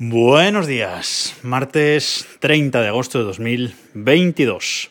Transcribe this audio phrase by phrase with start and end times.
[0.00, 4.90] Buenos días, martes 30 de agosto de 2022.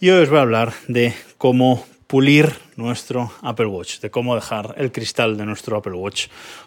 [0.00, 4.74] Y hoy os voy a hablar de cómo pulir nuestro Apple Watch, de cómo dejar
[4.76, 6.26] el cristal de nuestro Apple Watch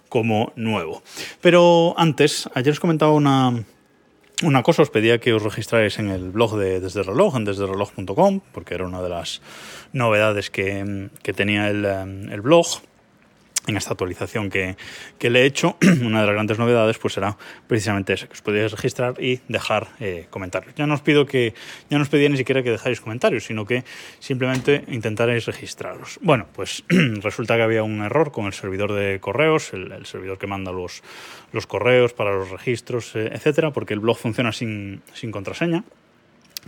[0.09, 1.03] como nuevo.
[1.39, 3.63] Pero antes, ayer os comentaba una,
[4.41, 8.41] una cosa, os pedía que os registráis en el blog de Desde Reloj, en desdereloj.com,
[8.53, 9.39] porque era una de las
[9.93, 12.81] novedades que, que tenía el, el blog
[13.71, 14.75] en esta actualización que,
[15.17, 18.41] que, le he hecho, una de las grandes novedades pues será precisamente eso, que os
[18.41, 20.75] podéis registrar y dejar eh, comentarios.
[20.75, 21.53] Ya no os pido que,
[21.89, 23.83] ya no os pedía ni siquiera que dejáis comentarios, sino que
[24.19, 26.19] simplemente intentaréis registraros.
[26.21, 30.37] Bueno, pues resulta que había un error con el servidor de correos, el, el servidor
[30.37, 31.01] que manda los,
[31.51, 35.83] los correos para los registros, eh, etcétera, porque el blog funciona sin, sin contraseña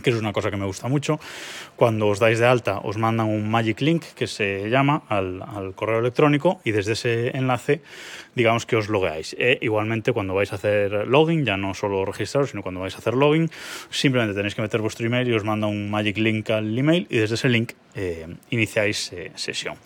[0.02, 1.20] que es una cosa que me gusta mucho.
[1.76, 5.98] Cuando os dais de alta os mandan un Magic Link que se llama al, correo
[5.98, 7.80] electrónico y desde ese enlace
[8.34, 9.36] digamos que os logueáis.
[9.38, 12.98] E igualmente cuando vais a hacer login, ya no solo registraros, sino cuando vais a
[12.98, 13.50] hacer login,
[13.90, 17.18] simplemente tenéis que meter vuestro email y os manda un Magic Link al email y
[17.18, 19.76] desde ese link eh, iniciáis eh, sesión.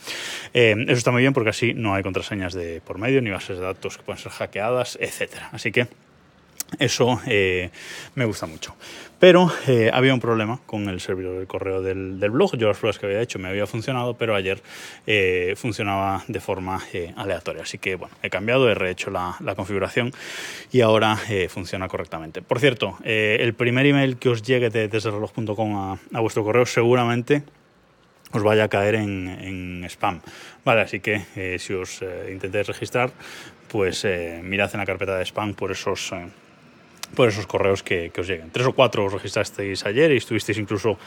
[0.55, 3.59] Eh, eso está muy bien porque así no hay contraseñas de por medio ni bases
[3.59, 5.51] de datos que pueden ser hackeadas, etcétera.
[5.53, 5.89] Así que
[6.78, 7.70] eso eh,
[8.14, 8.74] me gusta mucho.
[9.19, 12.56] Pero eh, había un problema con el servidor de correo del, blog.
[12.56, 14.62] Yo las pruebas que había hecho me había funcionado, pero ayer
[15.06, 16.80] eh, funcionaba de forma
[17.16, 17.62] aleatoria.
[17.62, 20.12] Así que bueno, he cambiado, he rehecho la, configuración
[20.70, 22.42] y ahora funciona correctamente.
[22.42, 27.42] Por cierto, el primer email que os llegue de, desde reloj.com a, vuestro correo seguramente
[28.30, 30.20] os vaya a caer en, spam.
[30.64, 33.11] Vale, así que si os intentáis registrar,
[33.66, 34.06] pues
[34.42, 36.12] mirad en la carpeta de spam por esos
[37.14, 38.51] por esos correos que, os lleguen.
[38.51, 40.98] Tres o cuatro os registrasteis ayer y estuvisteis incluso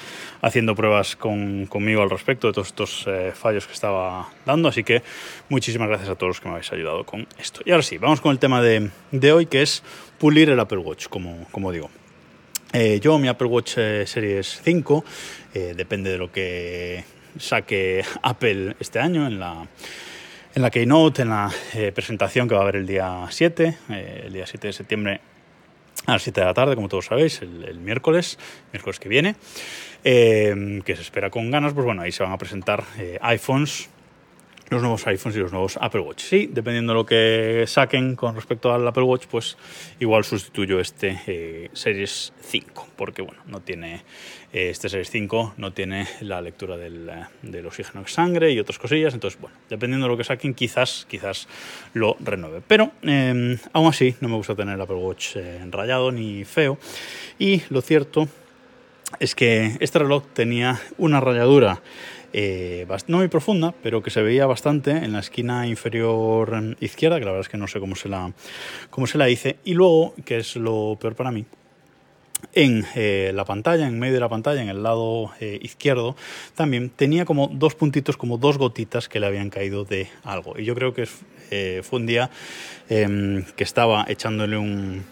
[0.41, 4.83] haciendo pruebas con, conmigo al respecto de todos estos eh, fallos que estaba dando, así
[4.83, 5.03] que
[5.49, 7.61] muchísimas gracias a todos los que me habéis ayudado con esto.
[7.65, 9.83] Y ahora sí, vamos con el tema de, de hoy, que es
[10.17, 11.89] pulir el Apple Watch, como, como digo.
[12.73, 15.03] Eh, yo, mi Apple Watch eh, Series 5,
[15.53, 17.03] eh, depende de lo que
[17.37, 19.67] saque Apple este año en la
[20.53, 21.51] en la Keynote, en la
[21.93, 25.21] presentación que va a haber el día 7, eh, el día 7 de septiembre
[26.05, 28.37] a las 7 de la tarde, como todos sabéis, el, miércoles,
[28.71, 29.35] miércoles que viene,
[30.03, 33.89] eh, que se espera con ganas, pues bueno, ahí se van a presentar eh, iPhones,
[34.71, 36.21] los nuevos iPhones y los nuevos Apple Watch.
[36.21, 39.57] Sí, dependiendo de lo que saquen con respecto al Apple Watch, pues
[39.99, 44.03] igual sustituyo este eh, Series 5, porque bueno, no tiene
[44.53, 47.11] eh, este Series 5 no tiene la lectura del,
[47.41, 51.05] del oxígeno en sangre y otras cosillas, entonces bueno, dependiendo de lo que saquen, quizás
[51.09, 51.49] quizás
[51.93, 52.61] lo renueve.
[52.65, 56.77] Pero eh, aún así no me gusta tener el Apple Watch eh, rayado ni feo
[57.37, 58.29] y lo cierto
[59.19, 61.81] es que este reloj tenía una rayadura
[62.33, 67.25] eh, no muy profunda, pero que se veía bastante en la esquina inferior izquierda, que
[67.25, 68.31] la verdad es que no sé cómo se la,
[68.89, 69.57] cómo se la hice.
[69.65, 71.45] Y luego, que es lo peor para mí,
[72.53, 76.15] en eh, la pantalla, en medio de la pantalla, en el lado eh, izquierdo,
[76.55, 80.57] también tenía como dos puntitos, como dos gotitas que le habían caído de algo.
[80.57, 81.07] Y yo creo que
[81.83, 82.29] fue un día
[82.87, 85.03] em, que estaba echándole un,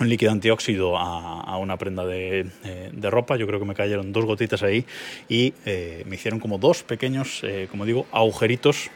[0.00, 3.36] un líquido antióxido a, una prenda de, eh, de, ropa.
[3.36, 4.84] Yo creo que me cayeron dos gotitas ahí
[5.28, 8.90] y eh, me hicieron como dos pequeños, eh, como digo, agujeritos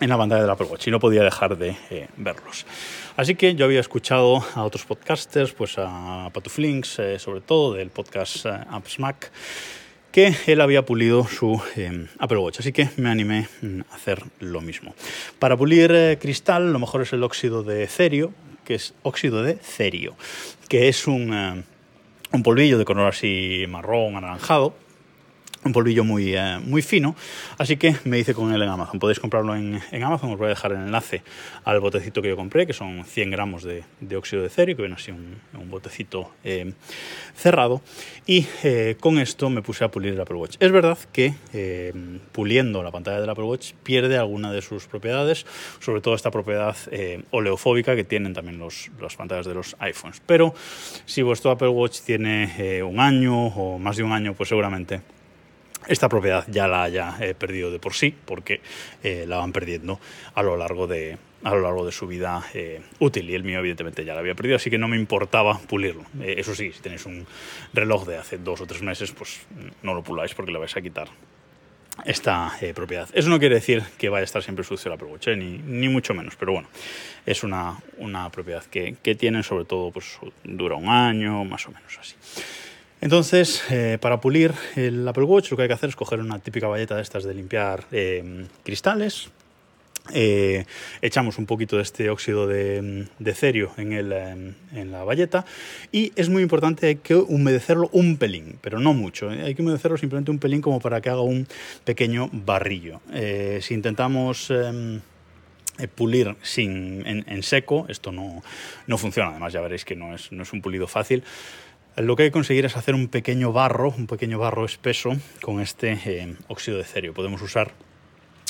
[0.00, 1.76] en la pantalla del Apple Watch y no podía dejar de
[2.16, 2.66] verlos.
[3.16, 8.46] Así que yo había escuchado a otros podcasters, pues a Patuflinks, sobre todo del podcast
[8.46, 9.32] eh, AppSmack,
[10.12, 11.60] que él había pulido su
[12.18, 14.94] Apple Watch, así que me animé mm, a hacer lo mismo.
[15.40, 18.32] Para pulir cristal, lo mejor es el óxido de cerio,
[18.68, 20.14] que es óxido de cerio,
[20.68, 21.62] que es un, uh,
[22.32, 24.74] un polvillo de color así marrón, anaranjado,
[25.64, 27.16] un polvillo muy, eh, muy fino,
[27.58, 28.98] así que me hice con él en Amazon.
[28.98, 31.22] Podéis comprarlo en, en, Amazon, os voy a dejar el enlace
[31.64, 34.82] al botecito que yo compré, que son 100 gramos de, de óxido de cerio, que
[34.82, 36.72] viene así un, un botecito eh,
[37.34, 37.82] cerrado,
[38.26, 40.56] y eh, con esto me puse a pulir el Apple Watch.
[40.60, 41.34] Es verdad que
[42.32, 45.44] puliendo la pantalla del Apple Watch pierde alguna de sus propiedades,
[45.80, 46.76] sobre todo esta propiedad
[47.30, 50.54] oleofóbica que tienen también los, las pantallas de los iPhones, pero
[51.04, 55.00] si vuestro Apple Watch tiene un año o más de un año, pues seguramente
[55.86, 58.60] esta propiedad ya la haya eh, perdido de por sí, porque
[59.02, 60.00] eh, la van perdiendo
[60.34, 63.30] a lo largo de, a lo largo de su vida eh, útil.
[63.30, 66.04] Y el mío, evidentemente, ya la había perdido, así que no me importaba pulirlo.
[66.20, 67.26] Eso sí, si tenéis un
[67.72, 69.46] reloj de hace dos o tres meses, pues
[69.82, 71.08] no lo puláis porque le vais a quitar
[72.04, 73.08] esta propiedad.
[73.12, 76.14] Eso no quiere decir que vaya a estar siempre sucio el Apple ni, ni, mucho
[76.14, 76.68] menos, pero bueno,
[77.26, 81.72] es una, una propiedad que, que tienen, sobre todo, pues dura un año, más o
[81.72, 82.14] menos así.
[83.00, 86.40] Entonces, eh, para pulir el Apple Watch, lo que hay que hacer es coger una
[86.40, 89.30] típica valleta de estas de limpiar eh, cristales,
[90.14, 90.64] eh,
[91.02, 94.12] echamos un poquito de este óxido de, cerio en, el,
[94.72, 95.44] en, la valleta
[95.92, 99.28] y es muy importante hay que humedecerlo un pelín, pero no mucho.
[99.28, 101.46] Hay que humedecerlo simplemente un pelín como para que haga un
[101.84, 103.00] pequeño barrillo.
[103.60, 104.50] Si intentamos
[105.94, 108.42] pulir sin, en, seco, esto no,
[108.86, 109.30] no, funciona.
[109.30, 111.22] Además ya veréis que no es, no es un pulido fácil.
[112.00, 115.60] Lo que hay que conseguir es hacer un pequeño barro, un pequeño barro espeso con
[115.60, 117.12] este óxido de cerio.
[117.12, 117.72] Podemos usar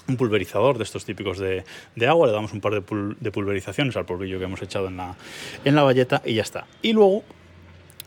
[0.07, 1.65] un pulverizador de estos típicos de,
[2.07, 5.17] agua, le damos un par de, pulverizaciones al polvillo que hemos echado en la,
[5.65, 6.67] en la valleta y ya está.
[6.83, 7.25] Y luego,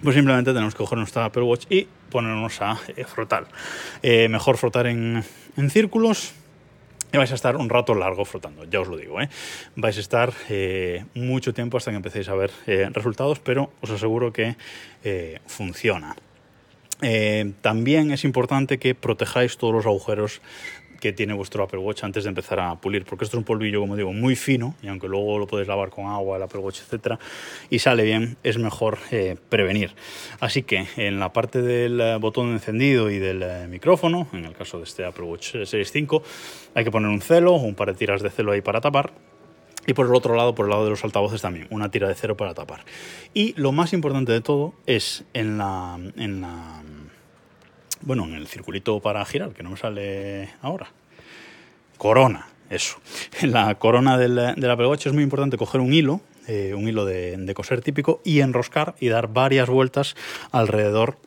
[0.03, 3.47] pues simplemente tenemos que coger nuestra Apple Watch y ponernos a eh, frotar.
[4.03, 5.23] Eh, mejor frotar en,
[5.69, 6.33] círculos,
[7.17, 9.21] vais a estar un rato largo frotando, ya os lo digo.
[9.21, 9.29] ¿eh?
[9.75, 10.33] Vais a estar
[11.13, 12.51] mucho tiempo hasta que empecéis a ver
[12.93, 14.55] resultados, pero os aseguro que
[15.47, 16.15] funciona.
[17.61, 20.41] también es importante que protejáis todos los agujeros
[21.01, 23.81] que tiene vuestro Apple Watch antes de empezar a pulir, porque esto es un polvillo,
[23.81, 26.81] como digo, muy fino, y aunque luego lo podéis lavar con agua, el Apple Watch,
[26.81, 27.19] etcétera,
[27.69, 29.93] y sale bien, es mejor eh, prevenir.
[30.39, 34.53] Así que en la parte del eh, botón encendido y del eh, micrófono, en el
[34.53, 36.23] caso de este Apple Watch Series 5,
[36.75, 39.11] hay que poner un celo un par de tiras de celo ahí para tapar.
[39.87, 42.13] Y por el otro lado, por el lado de los altavoces también, una tira de
[42.13, 42.85] cero para tapar.
[43.33, 46.83] Y lo más importante de todo es en la, en la
[48.01, 50.91] bueno, en el circulito para girar, que no me sale ahora.
[51.97, 52.97] Corona, eso.
[53.41, 57.05] En la corona del, del Apple es muy importante coger un hilo, eh, un hilo
[57.05, 60.15] de, coser típico, y enroscar y dar varias vueltas
[60.51, 61.17] alrededor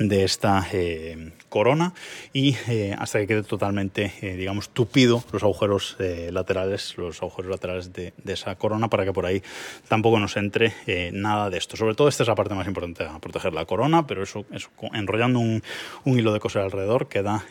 [0.00, 1.92] de esta eh, corona
[2.32, 8.12] y eh, hasta que quede totalmente, digamos, tupido los agujeros laterales, los agujeros laterales de,
[8.26, 9.42] esa corona para que por ahí
[9.88, 10.72] tampoco nos entre
[11.12, 11.76] nada de esto.
[11.76, 14.46] Sobre todo esta es la parte más importante a proteger la corona, pero eso,
[14.92, 15.62] enrollando un,
[16.04, 17.44] un, hilo de coser alrededor queda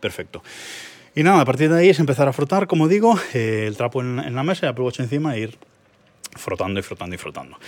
[0.00, 0.42] perfecto.
[1.14, 4.34] Y nada, a partir de ahí es empezar a frotar, como digo, el trapo en,
[4.34, 5.58] la mesa y Apple Watch encima e ir
[6.36, 7.58] frotando y frotando y frotando.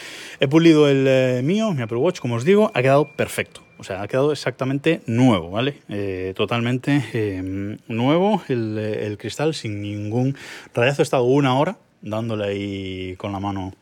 [0.41, 3.63] He pulido el eh, mío, mi Apple Watch, como os digo, ha quedado perfecto.
[3.79, 5.79] O sea, ha quedado exactamente nuevo, ¿vale?
[5.89, 10.37] Eh, totalmente em, nuevo el, cristal sin ningún
[10.73, 11.03] rayazo.
[11.03, 13.75] He estado una hora dándole ahí con la mano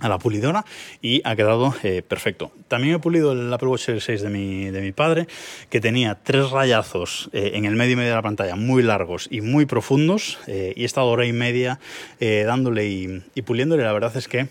[0.00, 0.64] a la pulidora
[1.00, 2.52] y ha quedado eh, perfecto.
[2.68, 5.26] También he pulido el Apple Watch 6 de mi, de mi padre,
[5.70, 9.28] que tenía tres rayazos eh, en el medio y medio de la pantalla muy largos
[9.30, 11.78] y muy profundos, eh, y he estado hora y media
[12.20, 13.82] dándole y, puliéndole.
[13.82, 14.48] La verdad es que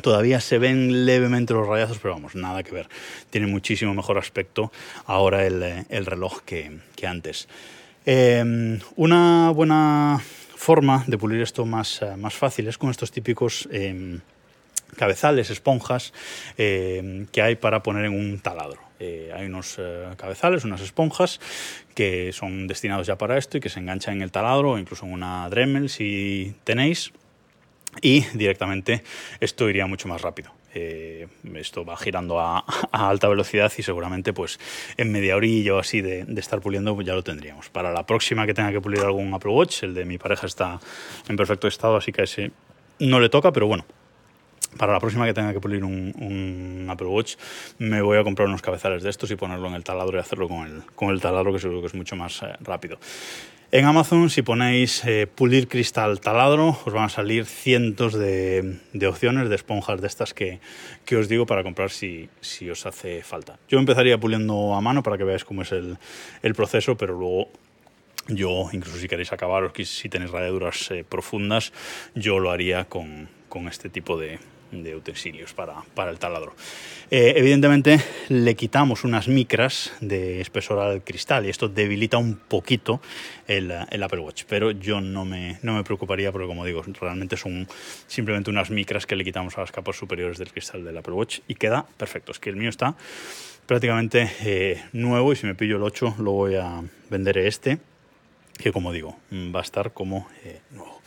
[0.00, 2.88] Todavía se ven levemente los rayazos, pero vamos, nada que ver.
[3.30, 4.70] Tiene muchísimo mejor aspecto
[5.06, 7.48] ahora el, el reloj que, que antes.
[8.94, 10.22] una buena
[10.54, 14.20] forma de pulir esto más, más fácil es con estos típicos em,
[14.98, 16.12] cabezales, esponjas
[16.58, 18.80] eh, que hay para poner en un taladro.
[19.00, 21.40] Eh, hay unos eh, cabezales, unas esponjas
[21.94, 25.06] que son destinados ya para esto y que se enganchan en el taladro o incluso
[25.06, 27.12] en una Dremel si tenéis
[28.02, 29.02] y directamente
[29.40, 30.50] esto iría mucho más rápido.
[31.54, 34.58] esto va girando a, alta velocidad y seguramente pues
[34.96, 37.70] en media orilla o así de, de, estar puliendo pues ya lo tendríamos.
[37.70, 40.80] Para la próxima que tenga que pulir algún Apple Watch, el de mi pareja está
[41.28, 42.50] en perfecto estado, así que ese
[42.98, 43.84] no le toca, pero bueno,
[44.76, 47.36] para la próxima que tenga que pulir un, Apple Watch,
[47.78, 50.48] me voy a comprar unos cabezales de estos y ponerlo en el taladro y hacerlo
[50.48, 52.98] con el, con el taladro, que seguro que es mucho más eh, rápido.
[53.70, 59.50] En Amazon, si ponéis eh, pulir cristal taladro, os van a salir cientos de, opciones
[59.50, 60.60] de esponjas de estas que,
[61.04, 63.58] que, os digo para comprar si, si, os hace falta.
[63.68, 65.98] Yo empezaría puliendo a mano para que veáis cómo es el,
[66.42, 67.50] el proceso, pero luego
[68.28, 71.72] yo, incluso si queréis acabar o si tenéis rayaduras eh, profundas,
[72.14, 74.38] yo lo haría con, con este tipo de,
[74.70, 76.54] de utensilios para, para el taladro.
[77.10, 83.00] Eh, evidentemente le quitamos unas micras de espesor al cristal y esto debilita un poquito
[83.46, 87.36] el, el, Apple Watch, pero yo no me, no me preocuparía porque como digo, realmente
[87.36, 87.66] son
[88.06, 91.40] simplemente unas micras que le quitamos a las capas superiores del cristal del Apple Watch
[91.48, 92.32] y queda perfecto.
[92.32, 92.94] Es que el mío está
[93.66, 97.78] prácticamente eh, nuevo y si me pillo el 8 lo voy a vender este,
[98.58, 101.00] que como digo, va a estar como eh, nuevo.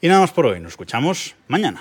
[0.00, 1.80] Y nada más por hoy, nos escuchamos mañana.